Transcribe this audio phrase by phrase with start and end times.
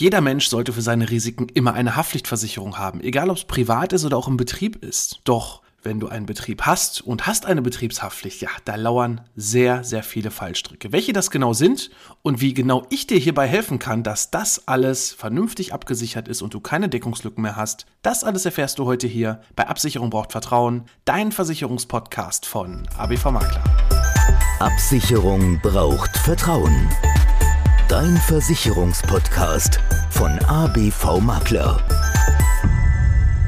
[0.00, 4.06] Jeder Mensch sollte für seine Risiken immer eine Haftpflichtversicherung haben, egal ob es privat ist
[4.06, 5.20] oder auch im Betrieb ist.
[5.24, 10.02] Doch wenn du einen Betrieb hast und hast eine Betriebshaftpflicht, ja, da lauern sehr, sehr
[10.02, 10.90] viele Fallstricke.
[10.92, 11.90] Welche das genau sind
[12.22, 16.54] und wie genau ich dir hierbei helfen kann, dass das alles vernünftig abgesichert ist und
[16.54, 20.84] du keine Deckungslücken mehr hast, das alles erfährst du heute hier bei Absicherung braucht Vertrauen,
[21.04, 23.64] dein Versicherungspodcast von ABV Makler.
[24.60, 26.88] Absicherung braucht Vertrauen.
[27.90, 31.84] Dein Versicherungspodcast von ABV Makler.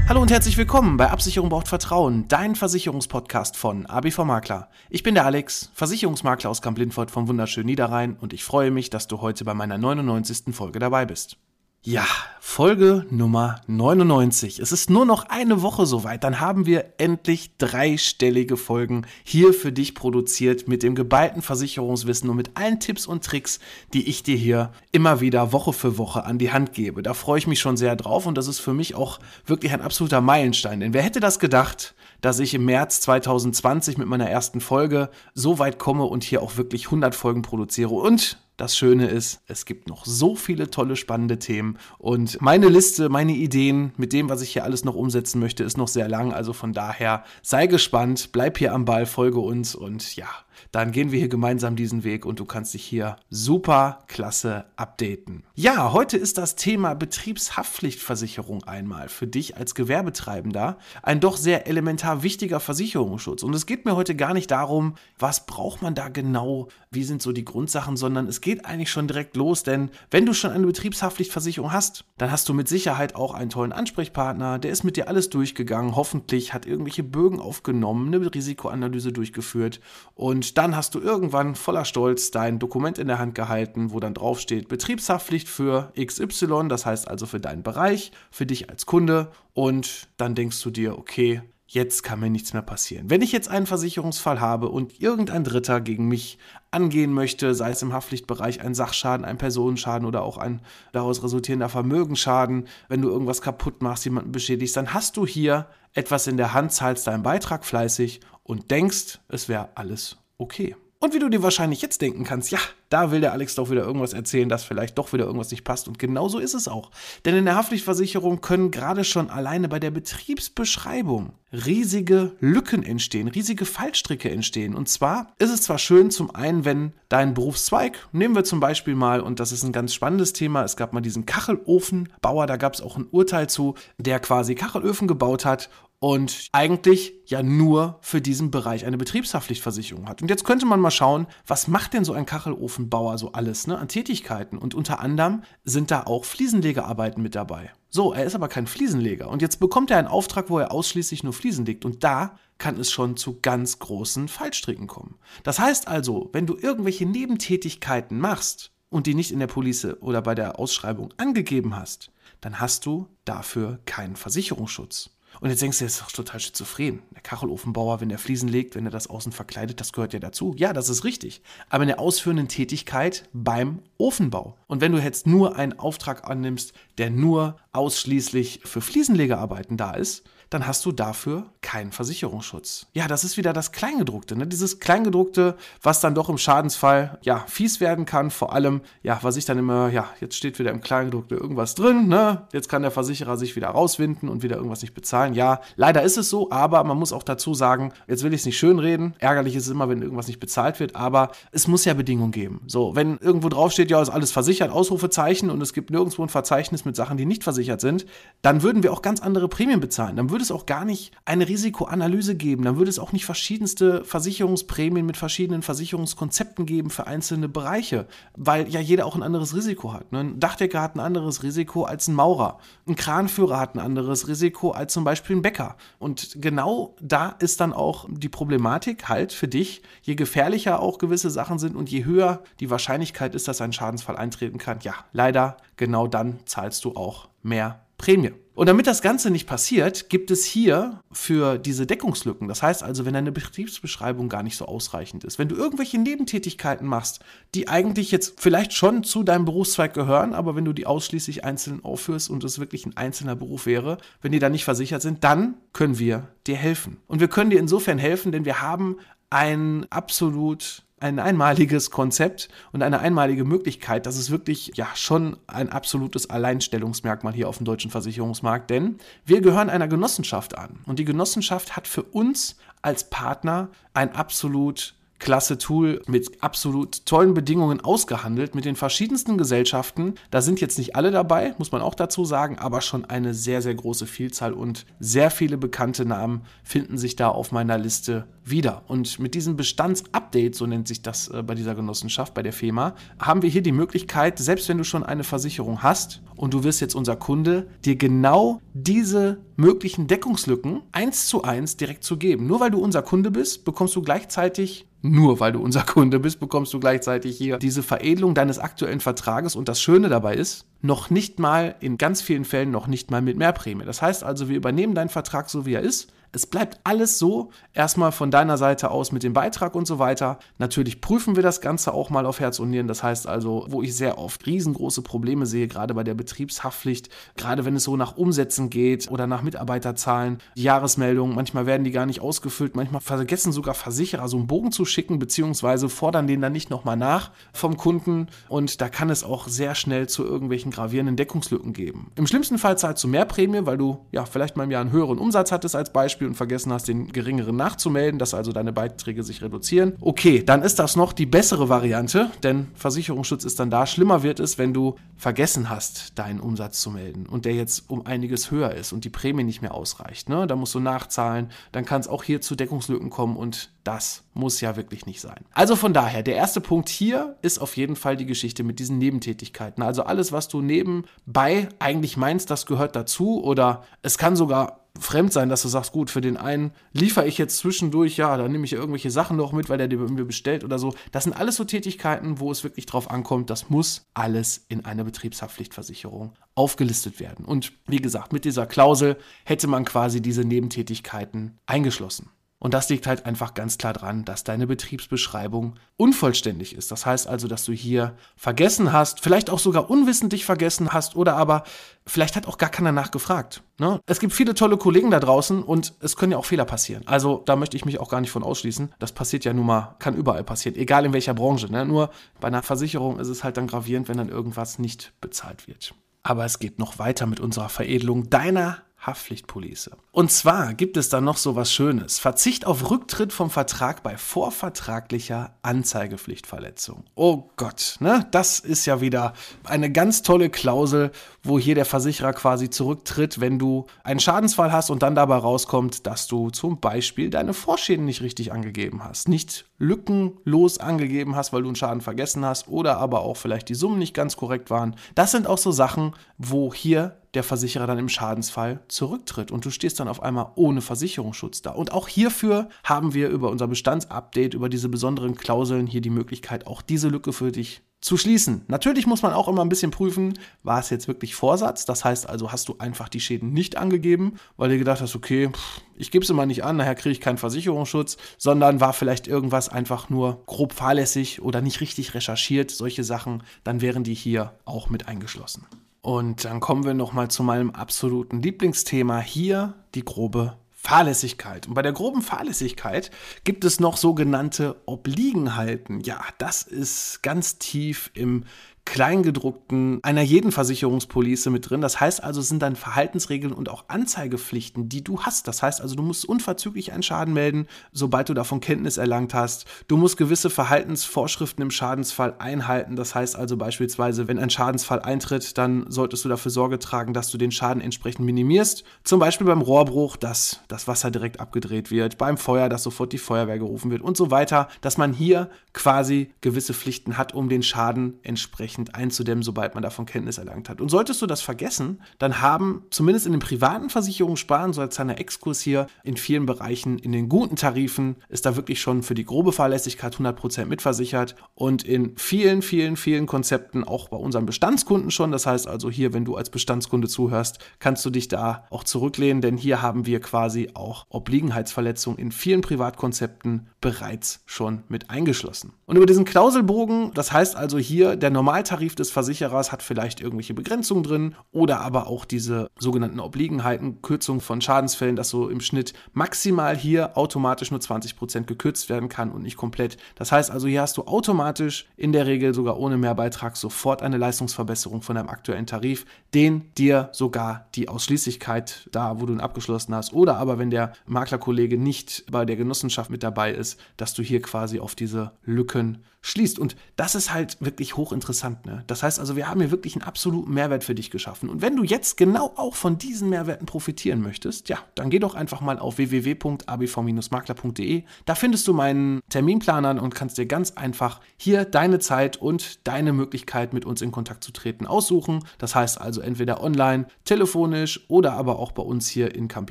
[0.08, 4.68] Hallo und herzlich willkommen bei Absicherung braucht Vertrauen, dein Versicherungspodcast von ABV Makler.
[4.90, 9.06] Ich bin der Alex, Versicherungsmakler aus Kamp-Lindfort vom wunderschönen Niederrhein und ich freue mich, dass
[9.06, 10.52] du heute bei meiner 99.
[10.52, 11.36] Folge dabei bist.
[11.84, 12.06] Ja,
[12.38, 14.60] Folge Nummer 99.
[14.60, 16.22] Es ist nur noch eine Woche soweit.
[16.22, 22.36] Dann haben wir endlich dreistellige Folgen hier für dich produziert mit dem geballten Versicherungswissen und
[22.36, 23.58] mit allen Tipps und Tricks,
[23.94, 27.02] die ich dir hier immer wieder Woche für Woche an die Hand gebe.
[27.02, 29.80] Da freue ich mich schon sehr drauf und das ist für mich auch wirklich ein
[29.80, 30.78] absoluter Meilenstein.
[30.78, 35.58] Denn wer hätte das gedacht, dass ich im März 2020 mit meiner ersten Folge so
[35.58, 39.88] weit komme und hier auch wirklich 100 Folgen produziere und das Schöne ist, es gibt
[39.88, 44.52] noch so viele tolle, spannende Themen und meine Liste, meine Ideen mit dem, was ich
[44.52, 46.32] hier alles noch umsetzen möchte, ist noch sehr lang.
[46.32, 50.28] Also von daher sei gespannt, bleib hier am Ball, folge uns und ja,
[50.70, 55.44] dann gehen wir hier gemeinsam diesen Weg und du kannst dich hier super klasse updaten.
[55.54, 62.22] Ja, heute ist das Thema Betriebshaftpflichtversicherung einmal für dich als Gewerbetreibender ein doch sehr elementar
[62.22, 63.42] wichtiger Versicherungsschutz.
[63.42, 67.22] Und es geht mir heute gar nicht darum, was braucht man da genau, wie sind
[67.22, 70.66] so die Grundsachen, sondern es geht eigentlich schon direkt los, denn wenn du schon eine
[70.66, 75.08] Betriebshaftpflichtversicherung hast, dann hast du mit Sicherheit auch einen tollen Ansprechpartner, der ist mit dir
[75.08, 79.80] alles durchgegangen, hoffentlich hat irgendwelche Bögen aufgenommen, eine Risikoanalyse durchgeführt
[80.14, 84.14] und dann hast du irgendwann voller Stolz dein Dokument in der Hand gehalten, wo dann
[84.14, 89.30] drauf steht Betriebshaftpflicht für XY, das heißt also für deinen Bereich, für dich als Kunde
[89.54, 91.42] und dann denkst du dir, okay,
[91.72, 93.08] jetzt kann mir nichts mehr passieren.
[93.08, 96.38] Wenn ich jetzt einen Versicherungsfall habe und irgendein Dritter gegen mich
[96.70, 100.60] angehen möchte, sei es im Haftpflichtbereich ein Sachschaden, ein Personenschaden oder auch ein
[100.92, 106.26] daraus resultierender Vermögensschaden, wenn du irgendwas kaputt machst, jemanden beschädigst, dann hast du hier etwas
[106.26, 110.76] in der Hand, zahlst deinen Beitrag fleißig und denkst, es wäre alles okay.
[111.02, 113.82] Und wie du dir wahrscheinlich jetzt denken kannst, ja, da will der Alex doch wieder
[113.82, 115.88] irgendwas erzählen, dass vielleicht doch wieder irgendwas nicht passt.
[115.88, 116.92] Und genau so ist es auch.
[117.24, 123.64] Denn in der Haftpflichtversicherung können gerade schon alleine bei der Betriebsbeschreibung riesige Lücken entstehen, riesige
[123.64, 124.76] Fallstricke entstehen.
[124.76, 128.94] Und zwar ist es zwar schön, zum einen, wenn dein Berufszweig, nehmen wir zum Beispiel
[128.94, 132.74] mal, und das ist ein ganz spannendes Thema, es gab mal diesen Kachelofenbauer, da gab
[132.74, 135.68] es auch ein Urteil zu, der quasi Kachelöfen gebaut hat
[136.02, 140.20] und eigentlich ja nur für diesen Bereich eine Betriebshaftpflichtversicherung hat.
[140.20, 143.78] Und jetzt könnte man mal schauen, was macht denn so ein Kachelofenbauer so alles ne,
[143.78, 144.58] an Tätigkeiten?
[144.58, 147.70] Und unter anderem sind da auch Fliesenlegearbeiten mit dabei.
[147.88, 149.28] So, er ist aber kein Fliesenleger.
[149.28, 151.84] Und jetzt bekommt er einen Auftrag, wo er ausschließlich nur Fliesen legt.
[151.84, 155.20] Und da kann es schon zu ganz großen Fallstricken kommen.
[155.44, 160.20] Das heißt also, wenn du irgendwelche Nebentätigkeiten machst und die nicht in der Police oder
[160.20, 165.10] bei der Ausschreibung angegeben hast, dann hast du dafür keinen Versicherungsschutz.
[165.40, 167.02] Und jetzt denkst du, das ist doch total schizophren.
[167.14, 170.54] Der Kachelofenbauer, wenn der Fliesen legt, wenn er das außen verkleidet, das gehört ja dazu.
[170.56, 171.42] Ja, das ist richtig.
[171.68, 174.56] Aber in der ausführenden Tätigkeit beim Ofenbau.
[174.66, 180.24] Und wenn du jetzt nur einen Auftrag annimmst, der nur ausschließlich für Fliesenlegerarbeiten da ist,
[180.52, 182.86] dann hast du dafür keinen Versicherungsschutz.
[182.92, 184.46] Ja, das ist wieder das Kleingedruckte, ne?
[184.46, 188.30] Dieses Kleingedruckte, was dann doch im Schadensfall, ja, fies werden kann.
[188.30, 192.08] Vor allem, ja, was ich dann immer, ja, jetzt steht wieder im Kleingedruckte irgendwas drin,
[192.08, 192.46] ne?
[192.52, 195.34] Jetzt kann der Versicherer sich wieder rauswinden und wieder irgendwas nicht bezahlen.
[195.34, 198.46] Ja, leider ist es so, aber man muss auch dazu sagen, jetzt will ich es
[198.46, 199.14] nicht schönreden.
[199.18, 202.60] Ärgerlich ist es immer, wenn irgendwas nicht bezahlt wird, aber es muss ja Bedingungen geben.
[202.66, 206.84] So, wenn irgendwo draufsteht, ja, ist alles versichert, Ausrufezeichen und es gibt nirgendwo ein Verzeichnis
[206.84, 208.04] mit Sachen, die nicht versichert sind,
[208.42, 210.16] dann würden wir auch ganz andere Prämien bezahlen.
[210.16, 212.64] Dann würde würde es auch gar nicht eine Risikoanalyse geben.
[212.64, 218.68] Dann würde es auch nicht verschiedenste Versicherungsprämien mit verschiedenen Versicherungskonzepten geben für einzelne Bereiche, weil
[218.68, 220.10] ja jeder auch ein anderes Risiko hat.
[220.10, 220.18] Ne?
[220.18, 222.58] Ein Dachdecker hat ein anderes Risiko als ein Maurer.
[222.88, 225.76] Ein Kranführer hat ein anderes Risiko als zum Beispiel ein Bäcker.
[226.00, 231.30] Und genau da ist dann auch die Problematik halt für dich, je gefährlicher auch gewisse
[231.30, 235.56] Sachen sind und je höher die Wahrscheinlichkeit ist, dass ein Schadensfall eintreten kann, ja, leider
[235.76, 238.41] genau dann zahlst du auch mehr Prämie.
[238.54, 243.06] Und damit das Ganze nicht passiert, gibt es hier für diese Deckungslücken, das heißt also,
[243.06, 247.20] wenn deine Betriebsbeschreibung gar nicht so ausreichend ist, wenn du irgendwelche Nebentätigkeiten machst,
[247.54, 251.82] die eigentlich jetzt vielleicht schon zu deinem Berufszweig gehören, aber wenn du die ausschließlich einzeln
[251.82, 255.54] aufführst und es wirklich ein einzelner Beruf wäre, wenn die dann nicht versichert sind, dann
[255.72, 256.98] können wir dir helfen.
[257.06, 258.96] Und wir können dir insofern helfen, denn wir haben
[259.30, 264.06] ein absolut ein einmaliges Konzept und eine einmalige Möglichkeit.
[264.06, 268.96] Das ist wirklich ja schon ein absolutes Alleinstellungsmerkmal hier auf dem deutschen Versicherungsmarkt, denn
[269.26, 274.94] wir gehören einer Genossenschaft an und die Genossenschaft hat für uns als Partner ein absolut
[275.22, 280.14] klasse Tool mit absolut tollen Bedingungen ausgehandelt mit den verschiedensten Gesellschaften.
[280.30, 283.62] Da sind jetzt nicht alle dabei, muss man auch dazu sagen, aber schon eine sehr,
[283.62, 288.82] sehr große Vielzahl und sehr viele bekannte Namen finden sich da auf meiner Liste wieder.
[288.88, 292.94] Und mit diesem Bestandsupdate, so nennt sich das äh, bei dieser Genossenschaft, bei der FEMA,
[293.20, 296.80] haben wir hier die Möglichkeit, selbst wenn du schon eine Versicherung hast und du wirst
[296.80, 302.48] jetzt unser Kunde, dir genau diese möglichen Deckungslücken eins zu eins direkt zu geben.
[302.48, 306.40] Nur weil du unser Kunde bist, bekommst du gleichzeitig nur weil du unser Kunde bist,
[306.40, 309.56] bekommst du gleichzeitig hier diese Veredelung deines aktuellen Vertrages.
[309.56, 313.20] Und das Schöne dabei ist, noch nicht mal, in ganz vielen Fällen noch nicht mal
[313.20, 313.84] mit Mehrprämie.
[313.84, 317.50] Das heißt also, wir übernehmen deinen Vertrag so, wie er ist es bleibt alles so,
[317.74, 320.38] erstmal von deiner Seite aus mit dem Beitrag und so weiter.
[320.56, 322.88] Natürlich prüfen wir das Ganze auch mal auf Herz und Nieren.
[322.88, 327.66] Das heißt also, wo ich sehr oft riesengroße Probleme sehe, gerade bei der Betriebshaftpflicht, gerade
[327.66, 332.22] wenn es so nach Umsätzen geht oder nach Mitarbeiterzahlen, Jahresmeldungen, manchmal werden die gar nicht
[332.22, 336.70] ausgefüllt, manchmal vergessen sogar Versicherer so einen Bogen zu schicken, beziehungsweise fordern den dann nicht
[336.70, 341.74] nochmal nach vom Kunden und da kann es auch sehr schnell zu irgendwelchen gravierenden Deckungslücken
[341.74, 342.10] geben.
[342.16, 344.92] Im schlimmsten Fall zahlst du mehr Prämie, weil du ja vielleicht mal im Jahr einen
[344.92, 348.72] höheren Umsatz hattest als Beispiel Beispiel und vergessen hast, den geringeren nachzumelden, dass also deine
[348.72, 349.94] Beiträge sich reduzieren.
[350.00, 353.86] Okay, dann ist das noch die bessere Variante, denn Versicherungsschutz ist dann da.
[353.86, 358.06] Schlimmer wird es, wenn du vergessen hast, deinen Umsatz zu melden und der jetzt um
[358.06, 360.28] einiges höher ist und die Prämie nicht mehr ausreicht.
[360.28, 360.46] Ne?
[360.46, 364.60] Da musst du nachzahlen, dann kann es auch hier zu Deckungslücken kommen und das muss
[364.60, 365.44] ja wirklich nicht sein.
[365.52, 368.98] Also von daher, der erste Punkt hier ist auf jeden Fall die Geschichte mit diesen
[368.98, 369.82] Nebentätigkeiten.
[369.82, 375.32] Also alles, was du nebenbei eigentlich meinst, das gehört dazu oder es kann sogar fremd
[375.32, 378.64] sein, dass du sagst, gut, für den einen liefere ich jetzt zwischendurch, ja, dann nehme
[378.64, 380.94] ich irgendwelche Sachen noch mit, weil der dir bei mir bestellt oder so.
[381.12, 385.04] Das sind alles so Tätigkeiten, wo es wirklich drauf ankommt, das muss alles in eine
[385.04, 387.44] Betriebshaftpflichtversicherung aufgelistet werden.
[387.44, 392.30] Und wie gesagt, mit dieser Klausel hätte man quasi diese Nebentätigkeiten eingeschlossen.
[392.62, 396.92] Und das liegt halt einfach ganz klar dran, dass deine Betriebsbeschreibung unvollständig ist.
[396.92, 401.34] Das heißt also, dass du hier vergessen hast, vielleicht auch sogar unwissentlich vergessen hast oder
[401.36, 401.64] aber
[402.06, 403.64] vielleicht hat auch gar keiner nachgefragt.
[403.78, 403.98] Ne?
[404.06, 407.02] Es gibt viele tolle Kollegen da draußen und es können ja auch Fehler passieren.
[407.06, 408.94] Also da möchte ich mich auch gar nicht von ausschließen.
[409.00, 411.66] Das passiert ja nun mal, kann überall passieren, egal in welcher Branche.
[411.66, 411.84] Ne?
[411.84, 415.94] Nur bei einer Versicherung ist es halt dann gravierend, wenn dann irgendwas nicht bezahlt wird.
[416.22, 419.96] Aber es geht noch weiter mit unserer Veredelung deiner Haftpflichtpolice.
[420.12, 422.18] Und zwar gibt es da noch so was Schönes.
[422.20, 427.04] Verzicht auf Rücktritt vom Vertrag bei vorvertraglicher Anzeigepflichtverletzung.
[427.16, 428.26] Oh Gott, ne?
[428.30, 429.32] Das ist ja wieder
[429.64, 431.10] eine ganz tolle Klausel,
[431.42, 436.06] wo hier der Versicherer quasi zurücktritt, wenn du einen Schadensfall hast und dann dabei rauskommt,
[436.06, 441.62] dass du zum Beispiel deine Vorschäden nicht richtig angegeben hast, nicht lückenlos angegeben hast, weil
[441.62, 444.94] du einen Schaden vergessen hast oder aber auch vielleicht die Summen nicht ganz korrekt waren.
[445.16, 449.70] Das sind auch so Sachen, wo hier der Versicherer dann im Schadensfall zurücktritt und du
[449.70, 451.70] stehst dann auf einmal ohne Versicherungsschutz da.
[451.70, 456.66] Und auch hierfür haben wir über unser Bestandsupdate, über diese besonderen Klauseln hier die Möglichkeit,
[456.66, 458.62] auch diese Lücke für dich zu schließen.
[458.66, 460.34] Natürlich muss man auch immer ein bisschen prüfen,
[460.64, 461.84] war es jetzt wirklich Vorsatz?
[461.84, 465.50] Das heißt also, hast du einfach die Schäden nicht angegeben, weil du gedacht hast, okay,
[465.96, 469.68] ich gebe sie mal nicht an, nachher kriege ich keinen Versicherungsschutz, sondern war vielleicht irgendwas
[469.68, 474.90] einfach nur grob fahrlässig oder nicht richtig recherchiert, solche Sachen, dann wären die hier auch
[474.90, 475.64] mit eingeschlossen.
[476.02, 481.68] Und dann kommen wir noch mal zu meinem absoluten Lieblingsthema hier, die grobe Fahrlässigkeit.
[481.68, 483.12] Und bei der groben Fahrlässigkeit
[483.44, 486.00] gibt es noch sogenannte Obliegenheiten.
[486.00, 488.44] Ja, das ist ganz tief im
[488.84, 491.80] Kleingedruckten einer jeden Versicherungspolice mit drin.
[491.80, 495.48] Das heißt also, es sind dann Verhaltensregeln und auch Anzeigepflichten, die du hast.
[495.48, 499.64] Das heißt also, du musst unverzüglich einen Schaden melden, sobald du davon Kenntnis erlangt hast.
[499.88, 502.96] Du musst gewisse Verhaltensvorschriften im Schadensfall einhalten.
[502.96, 507.30] Das heißt also beispielsweise, wenn ein Schadensfall eintritt, dann solltest du dafür Sorge tragen, dass
[507.30, 508.84] du den Schaden entsprechend minimierst.
[509.04, 513.18] Zum Beispiel beim Rohrbruch, dass das Wasser direkt abgedreht wird, beim Feuer, dass sofort die
[513.18, 517.62] Feuerwehr gerufen wird und so weiter, dass man hier quasi gewisse Pflichten hat, um den
[517.62, 520.80] Schaden entsprechend einzudämmen, sobald man davon Kenntnis erlangt hat.
[520.80, 525.18] Und solltest du das vergessen, dann haben zumindest in den privaten Versicherungssparen, so als kleiner
[525.18, 529.24] Exkurs hier, in vielen Bereichen, in den guten Tarifen, ist da wirklich schon für die
[529.24, 535.32] grobe Fahrlässigkeit 100% mitversichert und in vielen, vielen, vielen Konzepten auch bei unseren Bestandskunden schon.
[535.32, 539.42] Das heißt also hier, wenn du als Bestandskunde zuhörst, kannst du dich da auch zurücklehnen,
[539.42, 545.72] denn hier haben wir quasi auch Obliegenheitsverletzungen in vielen Privatkonzepten bereits schon mit eingeschlossen.
[545.86, 548.30] Und über diesen Klauselbogen, das heißt also hier, der
[548.62, 554.40] Normaltarif des Versicherers hat vielleicht irgendwelche Begrenzungen drin oder aber auch diese sogenannten Obliegenheiten, Kürzung
[554.40, 559.42] von Schadensfällen, dass so im Schnitt maximal hier automatisch nur 20% gekürzt werden kann und
[559.42, 559.96] nicht komplett.
[560.14, 564.16] Das heißt also, hier hast du automatisch in der Regel sogar ohne Mehrbeitrag sofort eine
[564.16, 569.92] Leistungsverbesserung von deinem aktuellen Tarif, den dir sogar die Ausschließlichkeit da, wo du ihn abgeschlossen
[569.92, 574.22] hast, oder aber wenn der Maklerkollege nicht bei der Genossenschaft mit dabei ist, dass du
[574.22, 576.58] hier quasi auf diese Lücken schließt.
[576.58, 578.51] Und das ist halt wirklich hochinteressant.
[578.64, 578.84] Ne?
[578.86, 581.48] Das heißt also, wir haben hier wirklich einen absoluten Mehrwert für dich geschaffen.
[581.48, 585.34] Und wenn du jetzt genau auch von diesen Mehrwerten profitieren möchtest, ja, dann geh doch
[585.34, 588.04] einfach mal auf www.abv-makler.de.
[588.24, 593.12] Da findest du meinen Terminplaner und kannst dir ganz einfach hier deine Zeit und deine
[593.12, 595.44] Möglichkeit, mit uns in Kontakt zu treten, aussuchen.
[595.58, 599.70] Das heißt also entweder online, telefonisch oder aber auch bei uns hier in Kamp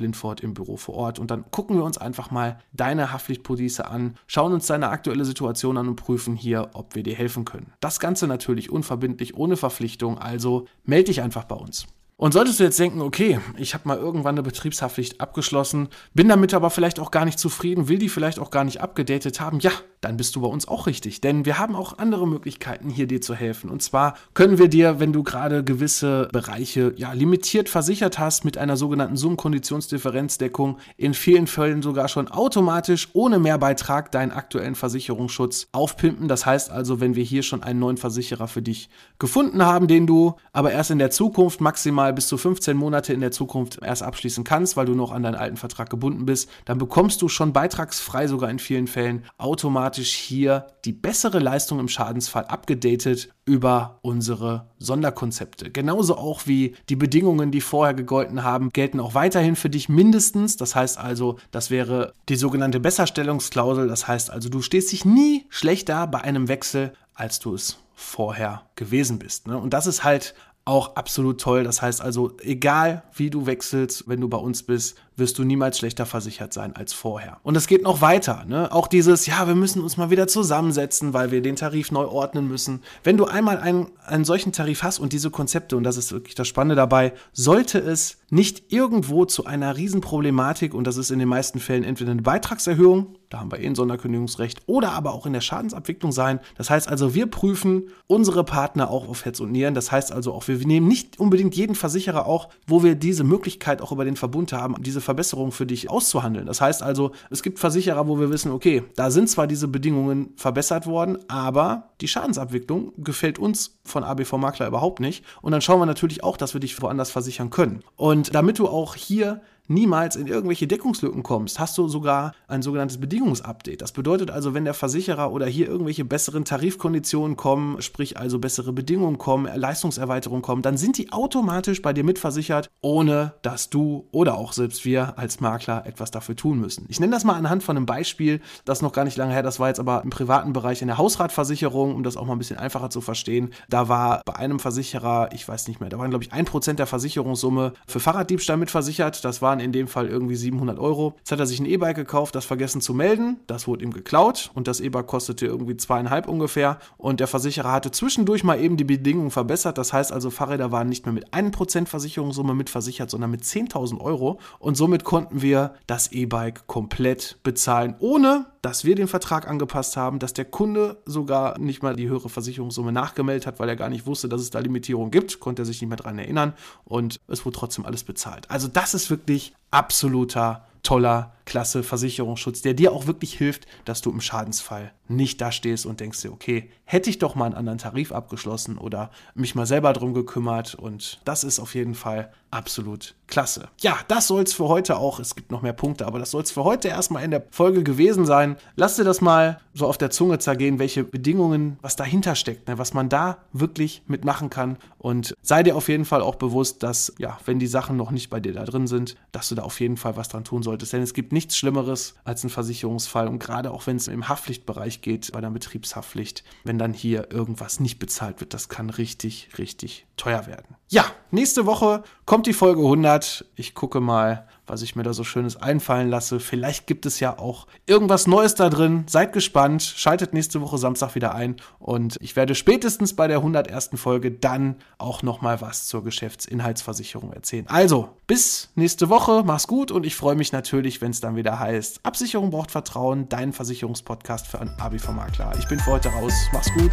[0.00, 1.18] Lindfort im Büro vor Ort.
[1.18, 5.76] Und dann gucken wir uns einfach mal deine Haftpflichtpolice an, schauen uns deine aktuelle Situation
[5.76, 7.72] an und prüfen hier, ob wir dir helfen können.
[7.80, 11.86] Das Ganze natürlich unverbindlich, ohne Verpflichtung, also melde dich einfach bei uns.
[12.16, 16.54] Und solltest du jetzt denken, okay, ich habe mal irgendwann eine Betriebshaftpflicht abgeschlossen, bin damit
[16.54, 19.72] aber vielleicht auch gar nicht zufrieden, will die vielleicht auch gar nicht abgedatet haben, ja,
[20.02, 21.20] dann bist du bei uns auch richtig.
[21.20, 23.70] Denn wir haben auch andere Möglichkeiten, hier dir zu helfen.
[23.70, 28.58] Und zwar können wir dir, wenn du gerade gewisse Bereiche ja, limitiert versichert hast, mit
[28.58, 36.26] einer sogenannten Summenkonditionsdifferenzdeckung in vielen Fällen sogar schon automatisch ohne Mehrbeitrag deinen aktuellen Versicherungsschutz aufpimpen.
[36.26, 38.88] Das heißt also, wenn wir hier schon einen neuen Versicherer für dich
[39.20, 43.20] gefunden haben, den du aber erst in der Zukunft maximal bis zu 15 Monate in
[43.20, 46.78] der Zukunft erst abschließen kannst, weil du noch an deinen alten Vertrag gebunden bist, dann
[46.78, 51.88] bekommst du schon beitragsfrei sogar in vielen Fällen automatisch automatisch hier die bessere Leistung im
[51.88, 55.70] Schadensfall abgedatet über unsere Sonderkonzepte.
[55.70, 60.56] Genauso auch wie die Bedingungen, die vorher gegolten haben, gelten auch weiterhin für dich mindestens.
[60.56, 63.88] Das heißt also, das wäre die sogenannte Besserstellungsklausel.
[63.88, 68.62] Das heißt also, du stehst dich nie schlechter bei einem Wechsel, als du es vorher
[68.76, 69.46] gewesen bist.
[69.46, 69.58] Ne?
[69.58, 71.64] Und das ist halt auch absolut toll.
[71.64, 75.78] Das heißt also, egal wie du wechselst, wenn du bei uns bist, wirst du niemals
[75.78, 77.38] schlechter versichert sein als vorher.
[77.44, 78.44] Und es geht noch weiter.
[78.44, 78.72] Ne?
[78.72, 82.48] Auch dieses, ja, wir müssen uns mal wieder zusammensetzen, weil wir den Tarif neu ordnen
[82.48, 82.82] müssen.
[83.04, 86.34] Wenn du einmal einen, einen solchen Tarif hast und diese Konzepte, und das ist wirklich
[86.34, 91.28] das Spannende dabei, sollte es nicht irgendwo zu einer Riesenproblematik, und das ist in den
[91.28, 95.32] meisten Fällen entweder eine Beitragserhöhung, da haben wir eh ein Sonderkündigungsrecht, oder aber auch in
[95.32, 96.38] der Schadensabwicklung sein.
[96.56, 99.74] Das heißt also, wir prüfen unsere Partner auch auf Herz und Nieren.
[99.74, 103.80] Das heißt also auch, wir nehmen nicht unbedingt jeden Versicherer auch, wo wir diese Möglichkeit
[103.80, 106.46] auch über den Verbund haben, diese Verbesserung für dich auszuhandeln.
[106.46, 110.32] Das heißt also, es gibt Versicherer, wo wir wissen, okay, da sind zwar diese Bedingungen
[110.36, 115.22] verbessert worden, aber die Schadensabwicklung gefällt uns von ABV Makler überhaupt nicht.
[115.42, 117.82] Und dann schauen wir natürlich auch, dass wir dich woanders versichern können.
[117.96, 122.98] Und damit du auch hier niemals in irgendwelche Deckungslücken kommst, hast du sogar ein sogenanntes
[122.98, 123.80] Bedingungsupdate.
[123.80, 128.72] Das bedeutet also, wenn der Versicherer oder hier irgendwelche besseren Tarifkonditionen kommen, sprich also bessere
[128.72, 134.36] Bedingungen kommen, Leistungserweiterungen kommen, dann sind die automatisch bei dir mitversichert, ohne dass du oder
[134.36, 136.86] auch selbst wir als Makler etwas dafür tun müssen.
[136.88, 139.60] Ich nenne das mal anhand von einem Beispiel, das noch gar nicht lange her, das
[139.60, 142.58] war jetzt aber im privaten Bereich in der Hausratversicherung, um das auch mal ein bisschen
[142.58, 143.52] einfacher zu verstehen.
[143.68, 146.78] Da war bei einem Versicherer, ich weiß nicht mehr, da waren glaube ich ein Prozent
[146.78, 149.24] der Versicherungssumme für Fahrraddiebstahl mitversichert.
[149.24, 151.14] Das waren in dem Fall irgendwie 700 Euro.
[151.18, 153.38] Jetzt hat er sich ein E-Bike gekauft, das vergessen zu melden.
[153.46, 156.78] Das wurde ihm geklaut und das E-Bike kostete irgendwie zweieinhalb ungefähr.
[156.96, 159.76] Und der Versicherer hatte zwischendurch mal eben die Bedingungen verbessert.
[159.76, 164.38] Das heißt also, Fahrräder waren nicht mehr mit 1% Versicherungssumme mitversichert, sondern mit 10.000 Euro.
[164.58, 170.20] Und somit konnten wir das E-Bike komplett bezahlen, ohne dass wir den Vertrag angepasst haben,
[170.20, 174.06] dass der Kunde sogar nicht mal die höhere Versicherungssumme nachgemeldet hat, weil er gar nicht
[174.06, 176.54] wusste, dass es da Limitierung gibt, konnte er sich nicht mehr daran erinnern
[176.84, 178.48] und es wurde trotzdem alles bezahlt.
[178.50, 184.10] Also das ist wirklich absoluter toller, klasse Versicherungsschutz, der dir auch wirklich hilft, dass du
[184.10, 187.78] im Schadensfall nicht da stehst und denkst dir, okay, hätte ich doch mal einen anderen
[187.78, 193.14] Tarif abgeschlossen oder mich mal selber drum gekümmert und das ist auf jeden Fall absolut
[193.26, 193.68] klasse.
[193.80, 195.18] Ja, das soll es für heute auch.
[195.18, 197.82] Es gibt noch mehr Punkte, aber das soll es für heute erstmal in der Folge
[197.82, 198.56] gewesen sein.
[198.76, 202.76] Lass dir das mal so auf der Zunge zergehen, welche Bedingungen, was dahinter steckt, ne,
[202.76, 204.76] was man da wirklich mitmachen kann.
[204.98, 208.28] Und sei dir auf jeden Fall auch bewusst, dass, ja, wenn die Sachen noch nicht
[208.28, 210.92] bei dir da drin sind, dass du da auf jeden Fall was dran tun solltest.
[210.92, 213.26] Denn es gibt nichts Schlimmeres als ein Versicherungsfall.
[213.26, 217.80] Und gerade auch wenn es im Haftpflichtbereich geht, bei der Betriebshaftpflicht, wenn dann hier irgendwas
[217.80, 220.76] nicht bezahlt wird, das kann richtig, richtig teuer werden.
[220.88, 223.46] Ja, nächste Woche kommt die Folge 100.
[223.56, 226.40] Ich gucke mal, was ich mir da so Schönes einfallen lasse.
[226.40, 229.04] Vielleicht gibt es ja auch irgendwas Neues da drin.
[229.06, 229.82] Seid gespannt.
[229.82, 231.56] Schaltet nächste Woche Samstag wieder ein.
[231.78, 233.90] Und ich werde spätestens bei der 101.
[233.96, 237.66] Folge dann auch nochmal was zur Geschäftsinhaltsversicherung erzählen.
[237.68, 239.42] Also, bis nächste Woche.
[239.44, 243.28] Mach's gut und ich freue mich natürlich, wenn es dann wieder heißt, Absicherung braucht Vertrauen,
[243.28, 245.52] dein Versicherungspodcast für einen Abi-Makler.
[245.58, 246.32] Ich bin für heute raus.
[246.54, 246.92] Mach's gut.